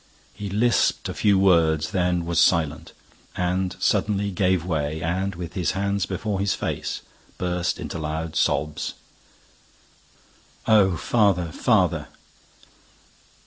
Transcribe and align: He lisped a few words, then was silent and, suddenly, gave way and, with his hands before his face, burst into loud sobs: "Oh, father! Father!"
He 0.33 0.49
lisped 0.49 1.07
a 1.09 1.13
few 1.13 1.37
words, 1.37 1.91
then 1.91 2.25
was 2.25 2.39
silent 2.39 2.93
and, 3.35 3.75
suddenly, 3.79 4.31
gave 4.31 4.65
way 4.65 4.99
and, 4.99 5.35
with 5.35 5.53
his 5.53 5.73
hands 5.73 6.07
before 6.07 6.39
his 6.39 6.55
face, 6.55 7.03
burst 7.37 7.77
into 7.79 7.99
loud 7.99 8.35
sobs: 8.35 8.95
"Oh, 10.65 10.97
father! 10.97 11.51
Father!" 11.51 12.07